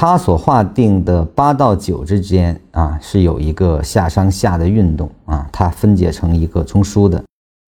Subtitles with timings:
[0.00, 7.22] 它所划定的八到九之间啊，是有一个下上下的运动啊，它分解成一个中枢的。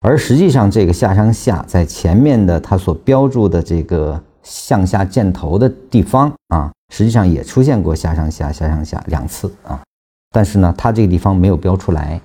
[0.02, 9.82] 而实际上，这个下上下在前面的它所标注的这个向下箭头的地方啊，实际上也出现过下上下下上下两次啊，
[10.30, 12.20] 但是呢，它这个地方没有标出来。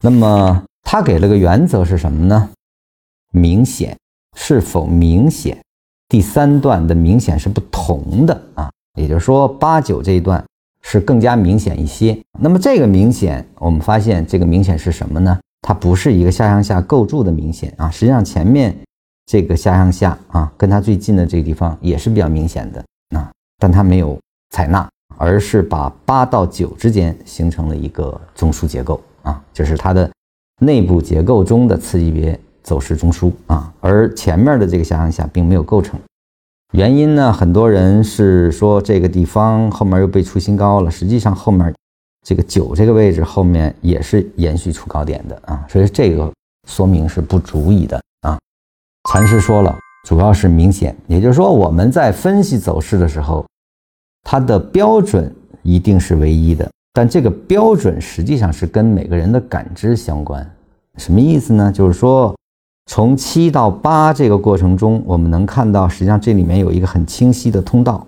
[0.00, 2.48] 那么，它给了个原则是什么呢？
[3.32, 3.94] 明显
[4.38, 5.58] 是否明显？
[6.08, 8.70] 第三段的明显是不同的啊。
[8.98, 10.44] 也就是说，八九这一段
[10.82, 12.18] 是更加明显一些。
[12.40, 15.38] 那么这个明显，我们发现这个明显是什么呢？
[15.62, 17.90] 它不是一个下上下构筑的明显啊。
[17.90, 18.76] 实际上前面
[19.26, 22.84] 这个下上下啊，跟它最近的这个地方也是比较明显的
[23.16, 24.18] 啊，但它没有
[24.50, 30.10] 采纳，而是把八到九之间形成了一个中枢结构啊，就是它的
[30.60, 35.98] 内部结构中的次级别走势中枢啊，而前面的这个下上下并没有构成。
[36.72, 37.32] 原因呢？
[37.32, 40.90] 很多人是说这个地方后面又被出新高了。
[40.90, 41.74] 实际上后面
[42.26, 46.30] 这个九这个位置后面也是延续出高点的啊，所以这个
[46.68, 48.38] 说明是不足以的啊。
[49.08, 49.74] 禅师说了，
[50.06, 53.46] 主要是明显，也就是说我们在分析走势的时候，
[54.24, 60.46] 它的标准一定是唯一的，但这个标准实际上是跟每个人的感知相关。
[60.98, 61.72] 什么意思呢？
[61.72, 62.34] 就是说。
[62.88, 68.04] 从七到八这个过程中，我们能看到，实际上这里面有一个很清晰的通道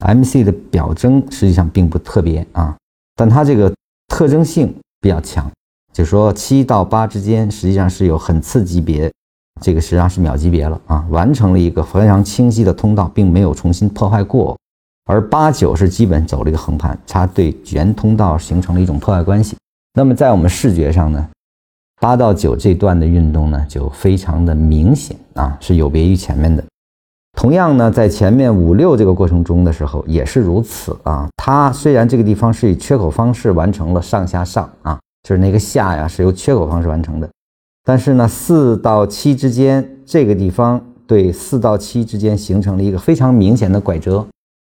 [0.00, 2.76] ，MC 的表征实际上并不特别啊，
[3.14, 3.72] 但它这个
[4.08, 5.48] 特征性比较强，
[5.92, 9.10] 就是说七到八之间实际上是有很次级别，
[9.62, 14.58] 这个实际上是秒级别了啊，完成了一个非常清晰的通道，并没有重新破坏过，
[15.04, 19.56] 而八九是基本走了一个横盘，它对原通道形成了一种破坏关系。
[19.94, 21.28] 那么在我们视觉上呢？
[22.00, 26.62] 八到九这段的运动呢，就非常的明显啊，是有别于前面的。
[27.36, 31.28] 同样呢，在前面五六这个过程中的时候也是如此啊。
[31.36, 37.28] 它虽然这个地方是以缺口方式完成了上下上啊，就是那个下呀是由缺口方式完成的，
[37.84, 44.24] 但是呢，四到七之间这个地方对四到七之间形成了一个非常明显的拐折，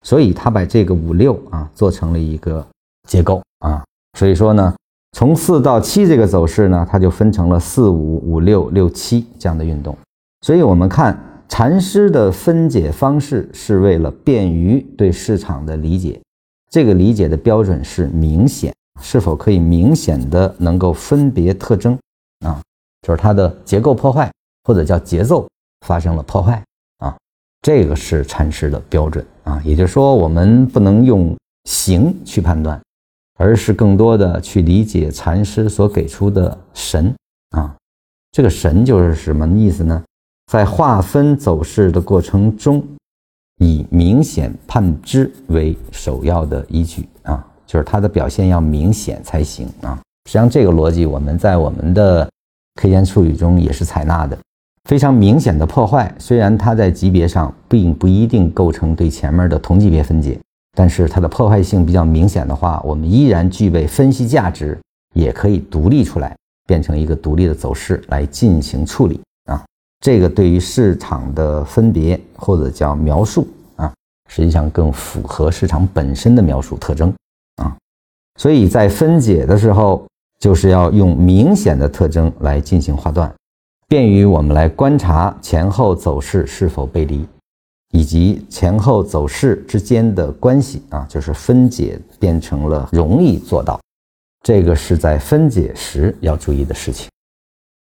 [0.05, 2.67] 所以它把这个五六啊做成了一个
[3.09, 3.83] 结构啊，
[4.19, 4.75] 所以说呢。
[5.13, 9.97] 从四到七这个走势呢，它就分成了四五五六六七这样的运动。
[10.43, 16.19] 所以，我们看禅师的分解方式是为了便于对市场的理解。
[16.71, 18.73] 这个理解的标准是明显，
[19.03, 21.99] 是否可以明显的能够分别特征
[22.47, 22.63] 啊？
[23.03, 24.31] 就是它的结构破坏
[24.65, 25.47] 或者叫节奏
[25.85, 26.63] 发生了破坏
[26.99, 27.15] 啊？
[27.63, 29.61] 这个是禅师的标准啊。
[29.65, 32.81] 也就是说，我们不能用形去判断。
[33.41, 37.11] 而是更多的去理解禅师所给出的神
[37.57, 37.75] 啊，
[38.33, 40.03] 这个神就是什么意思呢？
[40.53, 42.87] 在划分走势的过程中，
[43.57, 49.99] 以明显判知为首要的依据啊，就是它的表现要明显才行啊。
[50.27, 52.29] 实际上，这个逻辑我们在我们的
[52.79, 54.37] K 线术语中也是采纳的。
[54.87, 60.39] 非常明显的破坏，虽然它在级别上并不一定构成对前面的同级别分解。
[60.81, 64.81] 但是它的破坏性比较明显的话，我们依然具备分析价值，
[65.15, 66.35] 也可以独立出来，
[66.67, 69.63] 变成一个独立的走势来进行处理啊。
[70.03, 73.47] 这个对于市场的分别或者叫描述
[73.77, 73.93] 啊，
[74.31, 77.13] 实际上更符合市场本身的描述特征
[77.57, 77.77] 啊。
[78.39, 80.03] 所以在分解的时候，
[80.39, 83.31] 就是要用明显的特征来进行划断，
[83.87, 87.29] 便于我们来观察前后走势是否背离。
[87.93, 93.81] 以及前后走势之间的关系啊，就是分解变成了容易做到，
[94.43, 97.09] 这个是在分解时要注意的事情。